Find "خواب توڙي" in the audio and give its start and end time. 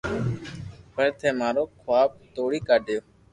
1.79-2.59